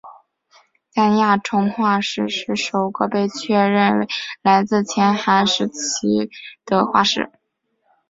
[0.89, 4.07] 加尼亚虫化石是首个被确认为
[4.41, 6.31] 来自前寒武纪时期
[6.65, 7.31] 的化石。